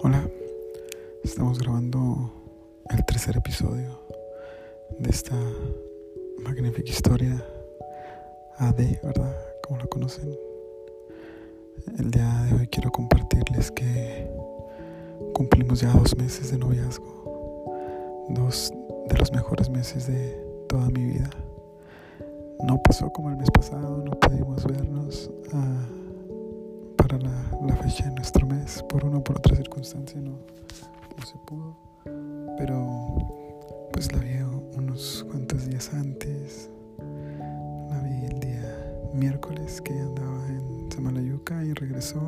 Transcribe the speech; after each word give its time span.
Hola, 0.00 0.28
estamos 1.22 1.58
grabando 1.58 2.30
el 2.90 3.04
tercer 3.04 3.36
episodio 3.36 4.00
de 4.98 5.10
esta 5.10 5.36
magnífica 6.42 6.90
historia 6.90 7.44
AD, 8.58 8.76
¿verdad? 9.02 9.36
Como 9.62 9.78
la 9.80 9.86
conocen. 9.86 10.36
El 11.98 12.10
día 12.10 12.46
de 12.48 12.56
hoy 12.56 12.66
quiero 12.68 12.90
compartirles 12.90 13.70
que 13.70 14.30
cumplimos 15.34 15.80
ya 15.80 15.92
dos 15.92 16.16
meses 16.16 16.50
de 16.50 16.58
noviazgo, 16.58 17.74
dos 18.30 18.72
de 19.08 19.18
los 19.18 19.32
mejores 19.32 19.70
meses 19.70 20.06
de 20.06 20.38
toda 20.68 20.88
mi 20.90 21.04
vida. 21.04 21.30
No 22.62 22.82
pasó 22.82 23.10
como 23.12 23.30
el 23.30 23.36
mes 23.36 23.50
pasado, 23.50 24.02
no 24.04 24.12
pudimos 24.12 24.64
vernos. 24.64 25.30
Ah, 25.52 25.86
para 26.96 27.18
la, 27.18 27.76
fecha 27.82 28.04
de 28.04 28.12
nuestro 28.12 28.46
mes. 28.46 28.53
Por 28.88 29.04
una 29.04 29.18
o 29.18 29.24
por 29.24 29.36
otra 29.36 29.54
circunstancia 29.56 30.18
no, 30.20 30.30
no 30.30 31.26
se 31.26 31.36
pudo. 31.44 31.76
Pero 32.56 33.18
pues 33.92 34.10
la 34.10 34.18
vi 34.20 34.38
unos 34.76 35.26
cuantos 35.30 35.66
días 35.68 35.92
antes. 35.92 36.70
La 37.90 38.00
vi 38.00 38.24
el 38.24 38.40
día 38.40 39.02
miércoles 39.12 39.82
que 39.82 39.92
andaba 39.92 40.48
en 40.48 40.90
Samalayuca 40.90 41.62
y 41.62 41.74
regresó. 41.74 42.22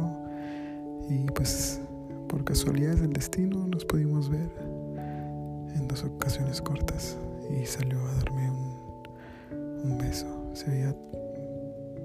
Y 1.08 1.24
pues 1.30 1.80
por 2.28 2.44
casualidades 2.44 3.00
del 3.00 3.14
destino 3.14 3.66
nos 3.66 3.86
pudimos 3.86 4.28
ver 4.28 4.50
en 5.74 5.88
dos 5.88 6.04
ocasiones 6.04 6.60
cortas 6.60 7.16
y 7.50 7.64
salió 7.64 7.98
a 7.98 8.14
darme 8.16 8.50
un, 8.50 9.90
un 9.90 9.98
beso. 9.98 10.26
Se 10.52 10.70
veía 10.70 10.94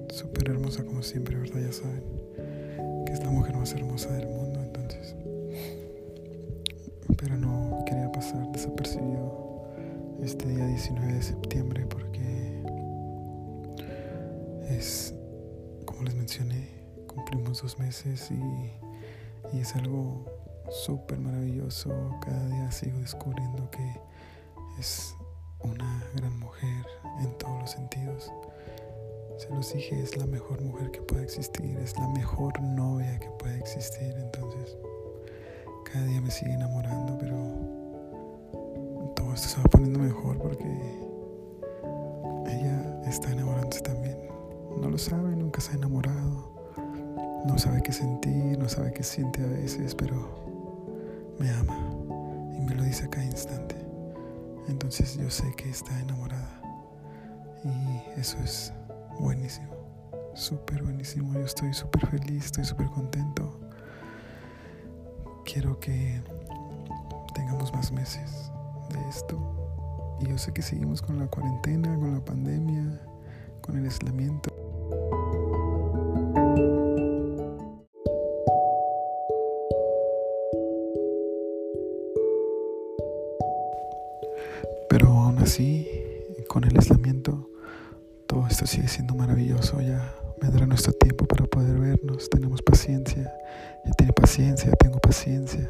súper 0.10 0.52
hermosa 0.52 0.86
como 0.86 1.04
siempre, 1.04 1.36
¿verdad? 1.36 1.60
Ya 1.60 1.74
saben 1.74 2.31
es 3.12 3.24
la 3.24 3.30
mujer 3.30 3.56
más 3.58 3.74
hermosa 3.74 4.12
del 4.14 4.28
mundo, 4.28 4.62
entonces. 4.62 5.16
Pero 7.18 7.38
no 7.38 7.84
quería 7.86 8.12
pasar 8.12 8.52
desapercibido 8.52 9.66
este 10.22 10.48
día 10.48 10.66
19 10.66 11.14
de 11.14 11.22
septiembre 11.22 11.86
porque 11.88 12.64
es, 14.70 15.14
como 15.86 16.04
les 16.04 16.16
mencioné, 16.16 16.70
cumplimos 17.08 17.62
dos 17.62 17.78
meses 17.80 18.32
y, 18.32 19.56
y 19.56 19.60
es 19.60 19.76
algo 19.76 20.26
súper 20.70 21.20
maravilloso. 21.20 21.90
Cada 22.22 22.48
día 22.48 22.72
sigo 22.72 22.98
descubriendo 23.00 23.70
que 23.72 24.00
es 24.80 25.16
una 25.60 26.04
gran 26.16 26.40
mujer 26.40 26.86
en 27.20 27.38
todos 27.38 27.60
los 27.60 27.72
sentidos. 27.72 28.32
Se 29.42 29.50
los 29.50 29.74
dije, 29.74 30.00
es 30.00 30.18
la 30.18 30.28
mejor 30.28 30.62
mujer 30.62 30.92
que 30.92 31.02
puede 31.02 31.24
existir, 31.24 31.76
es 31.80 31.98
la 31.98 32.08
mejor 32.10 32.62
novia 32.62 33.18
que 33.18 33.28
puede 33.40 33.58
existir. 33.58 34.14
Entonces, 34.16 34.78
cada 35.84 36.06
día 36.06 36.22
me 36.22 36.30
sigue 36.30 36.54
enamorando, 36.54 37.18
pero 37.18 37.36
todo 39.16 39.34
esto 39.34 39.48
se 39.48 39.58
va 39.58 39.64
poniendo 39.64 39.98
mejor 39.98 40.38
porque 40.38 40.68
ella 42.46 43.02
está 43.08 43.32
enamorándose 43.32 43.82
también. 43.82 44.16
No 44.80 44.92
lo 44.92 45.00
sabe, 45.00 45.36
nunca 45.36 45.60
se 45.60 45.72
ha 45.72 45.76
enamorado. 45.76 46.52
No 47.48 47.58
sabe 47.58 47.82
qué 47.82 47.94
sentir, 47.94 48.60
no 48.60 48.70
sabe 48.70 48.94
qué 48.94 49.02
siente 49.02 49.44
a 49.44 49.48
veces, 49.48 49.96
pero 49.96 50.46
me 51.40 51.50
ama 51.50 51.90
y 52.56 52.62
me 52.62 52.76
lo 52.76 52.84
dice 52.84 53.06
a 53.06 53.10
cada 53.10 53.26
instante. 53.26 53.76
Entonces 54.68 55.18
yo 55.18 55.32
sé 55.32 55.52
que 55.58 55.68
está 55.68 56.00
enamorada 56.00 56.62
y 57.64 58.20
eso 58.20 58.38
es 58.44 58.72
buenísimo, 59.22 59.70
súper 60.34 60.82
buenísimo. 60.82 61.34
Yo 61.34 61.46
estoy 61.46 61.74
súper 61.74 62.08
feliz, 62.08 62.46
estoy 62.46 62.66
súper 62.66 62.88
contento. 62.88 63.60
Quiero 65.46 65.80
que 65.80 66.22
tengamos 67.36 67.72
más 67.74 67.92
meses 67.92 68.52
de 68.90 69.10
esto. 69.10 69.38
Y 70.20 70.28
yo 70.28 70.38
sé 70.38 70.52
que 70.54 70.62
seguimos 70.62 71.02
con 71.02 71.20
la 71.20 71.28
cuarentena, 71.28 71.96
con 71.98 72.14
la 72.14 72.26
pandemia, 72.26 73.00
con 73.62 73.78
el 73.78 73.86
aislamiento. 73.86 74.50
Pero 84.90 85.08
aún 85.08 85.38
así, 85.40 85.88
con 86.48 86.64
el 86.64 86.76
aislamiento, 86.76 87.51
todo 88.32 88.48
esto 88.48 88.66
sigue 88.66 88.88
siendo 88.88 89.14
maravilloso. 89.14 89.82
Ya 89.82 90.16
vendrá 90.40 90.66
nuestro 90.66 90.94
tiempo 90.94 91.26
para 91.26 91.44
poder 91.48 91.78
vernos. 91.78 92.30
Tenemos 92.30 92.62
paciencia. 92.62 93.30
Ya 93.84 93.92
tiene 93.92 94.14
paciencia, 94.14 94.72
tengo 94.80 95.00
paciencia. 95.00 95.70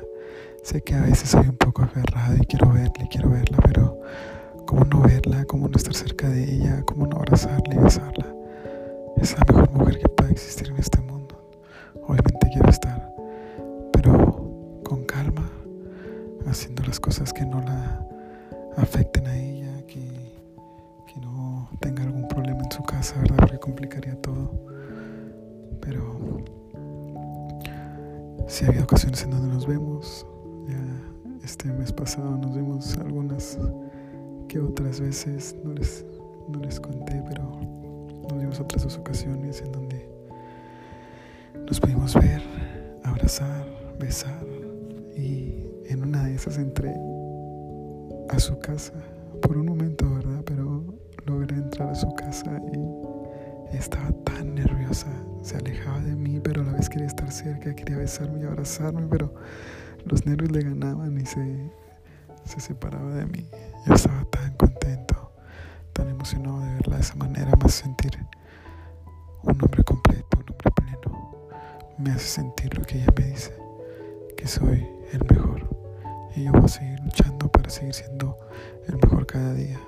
Sé 0.61 0.79
que 0.83 0.93
a 0.93 1.01
veces 1.01 1.31
soy 1.31 1.47
un 1.47 1.57
poco 1.57 1.81
aferrado 1.81 2.35
y 2.39 2.45
quiero 2.45 2.71
verla, 2.71 3.07
quiero 3.09 3.31
verla, 3.31 3.57
pero 3.65 3.99
¿cómo 4.67 4.85
no 4.85 5.01
verla? 5.01 5.43
¿Cómo 5.45 5.67
no 5.69 5.75
estar 5.75 5.95
cerca 5.95 6.29
de 6.29 6.43
ella? 6.43 6.83
¿Cómo 6.85 7.07
no 7.07 7.17
abrazarla 7.17 7.73
y 7.73 7.77
besarla? 7.79 8.27
Es 9.17 9.35
la 9.39 9.43
mejor 9.51 9.71
mujer 9.71 9.97
que 9.97 10.09
puede 10.09 10.31
existir 10.33 10.67
en 10.67 10.77
este 10.77 11.01
mundo. 11.01 11.35
Obviamente 12.03 12.47
quiero 12.53 12.69
estar, 12.69 13.11
pero 13.91 14.81
con 14.83 15.03
calma, 15.05 15.49
haciendo 16.45 16.83
las 16.83 16.99
cosas 16.99 17.33
que 17.33 17.43
no 17.43 17.59
la 17.61 18.07
afecten 18.77 19.25
a 19.25 19.35
ella, 19.35 19.60
tenga 21.79 22.03
algún 22.03 22.27
problema 22.27 22.63
en 22.63 22.71
su 22.71 22.83
casa, 22.83 23.19
¿verdad? 23.21 23.37
Porque 23.37 23.59
complicaría 23.59 24.15
todo. 24.21 24.51
Pero 25.81 26.43
si 28.47 28.65
ha 28.65 28.67
habido 28.67 28.83
ocasiones 28.83 29.23
en 29.23 29.31
donde 29.31 29.47
nos 29.47 29.65
vemos. 29.65 30.25
Ya 30.67 31.11
este 31.43 31.71
mes 31.71 31.91
pasado 31.91 32.37
nos 32.37 32.55
vimos 32.55 32.97
algunas 32.97 33.57
que 34.47 34.59
otras 34.59 34.99
veces. 34.99 35.55
No 35.63 35.73
les, 35.73 36.05
no 36.49 36.59
les 36.59 36.79
conté, 36.79 37.23
pero 37.27 37.43
nos 38.29 38.39
vimos 38.39 38.59
otras 38.59 38.83
dos 38.83 38.97
ocasiones 38.97 39.61
en 39.61 39.71
donde 39.71 40.09
nos 41.65 41.79
pudimos 41.79 42.13
ver, 42.15 42.41
abrazar, 43.03 43.65
besar. 43.99 44.45
Y 45.15 45.65
en 45.85 46.03
una 46.03 46.25
de 46.25 46.35
esas 46.35 46.57
entré 46.57 46.93
a 48.29 48.39
su 48.39 48.59
casa 48.59 48.93
por 49.41 49.57
un 49.57 49.65
momento, 49.65 50.00
entrar 51.71 51.89
a 51.89 51.95
su 51.95 52.13
casa 52.15 52.61
y 52.73 53.77
estaba 53.77 54.11
tan 54.25 54.55
nerviosa. 54.55 55.07
Se 55.41 55.55
alejaba 55.55 56.01
de 56.01 56.15
mí, 56.15 56.37
pero 56.43 56.63
a 56.63 56.65
la 56.65 56.73
vez 56.73 56.89
quería 56.89 57.07
estar 57.07 57.31
cerca, 57.31 57.73
quería 57.73 57.97
besarme 57.97 58.41
y 58.41 58.43
abrazarme, 58.43 59.07
pero 59.09 59.33
los 60.03 60.25
nervios 60.25 60.51
le 60.51 60.63
ganaban 60.63 61.17
y 61.17 61.25
se, 61.25 61.71
se 62.43 62.59
separaba 62.59 63.15
de 63.15 63.25
mí. 63.25 63.49
Yo 63.87 63.93
estaba 63.93 64.25
tan 64.25 64.53
contento, 64.55 65.31
tan 65.93 66.09
emocionado 66.09 66.59
de 66.59 66.73
verla 66.73 66.95
de 66.97 67.01
esa 67.01 67.15
manera, 67.15 67.51
más 67.55 67.73
sentir 67.73 68.19
un 69.43 69.51
hombre 69.51 69.83
completo, 69.85 70.39
un 70.39 70.51
hombre 70.51 70.71
pleno. 70.75 71.47
Me 71.97 72.11
hace 72.11 72.27
sentir 72.27 72.77
lo 72.77 72.83
que 72.83 72.97
ella 72.97 73.13
me 73.17 73.27
dice, 73.27 73.55
que 74.35 74.45
soy 74.45 74.85
el 75.13 75.23
mejor. 75.29 75.69
Y 76.35 76.43
yo 76.43 76.51
voy 76.51 76.65
a 76.65 76.67
seguir 76.67 76.99
luchando 76.99 77.49
para 77.49 77.69
seguir 77.69 77.93
siendo 77.93 78.37
el 78.89 78.97
mejor 78.97 79.25
cada 79.25 79.53
día 79.53 79.79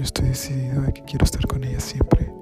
Yo 0.00 0.04
estoy 0.04 0.28
decidido 0.28 0.80
de 0.80 0.94
que 0.94 1.02
quiero 1.02 1.26
estar 1.26 1.46
con 1.46 1.62
ella 1.62 1.78
siempre, 1.78 2.32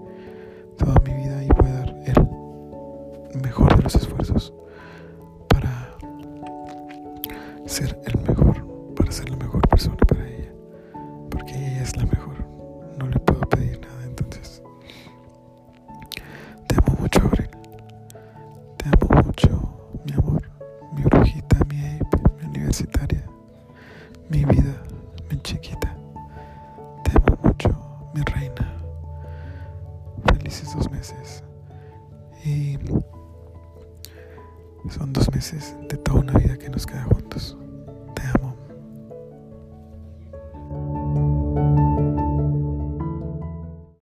meses 35.33 35.75
de 35.89 35.97
toda 35.97 36.21
una 36.21 36.33
vida 36.35 36.57
que 36.57 36.69
nos 36.69 36.87
queda 36.87 37.05
juntos. 37.05 37.57